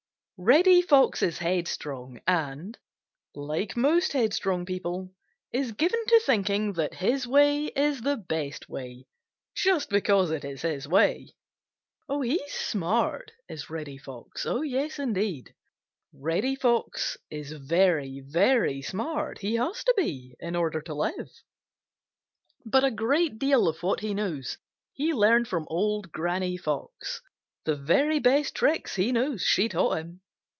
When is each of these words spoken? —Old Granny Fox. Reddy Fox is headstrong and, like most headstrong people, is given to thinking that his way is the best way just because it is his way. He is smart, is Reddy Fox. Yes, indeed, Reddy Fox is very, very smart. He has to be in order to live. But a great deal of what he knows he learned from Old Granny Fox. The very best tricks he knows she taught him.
—Old 0.41 0.47
Granny 0.47 0.81
Fox. 0.81 0.81
Reddy 0.81 0.81
Fox 0.81 1.21
is 1.21 1.37
headstrong 1.37 2.19
and, 2.25 2.75
like 3.35 3.77
most 3.77 4.13
headstrong 4.13 4.65
people, 4.65 5.13
is 5.51 5.71
given 5.71 6.03
to 6.07 6.19
thinking 6.19 6.73
that 6.73 6.95
his 6.95 7.27
way 7.27 7.65
is 7.65 8.01
the 8.01 8.17
best 8.17 8.67
way 8.67 9.05
just 9.53 9.91
because 9.91 10.31
it 10.31 10.43
is 10.43 10.63
his 10.63 10.87
way. 10.87 11.35
He 12.09 12.35
is 12.41 12.51
smart, 12.53 13.33
is 13.47 13.69
Reddy 13.69 13.99
Fox. 13.99 14.47
Yes, 14.63 14.97
indeed, 14.97 15.53
Reddy 16.11 16.55
Fox 16.55 17.17
is 17.29 17.51
very, 17.51 18.19
very 18.21 18.81
smart. 18.81 19.37
He 19.37 19.53
has 19.57 19.83
to 19.83 19.93
be 19.95 20.33
in 20.39 20.55
order 20.55 20.81
to 20.81 20.95
live. 20.95 21.29
But 22.65 22.83
a 22.83 22.89
great 22.89 23.37
deal 23.37 23.67
of 23.67 23.83
what 23.83 23.99
he 23.99 24.15
knows 24.15 24.57
he 24.91 25.13
learned 25.13 25.47
from 25.47 25.67
Old 25.69 26.11
Granny 26.11 26.57
Fox. 26.57 27.21
The 27.65 27.75
very 27.75 28.17
best 28.17 28.55
tricks 28.55 28.95
he 28.95 29.11
knows 29.11 29.43
she 29.43 29.69
taught 29.69 29.99
him. 29.99 30.21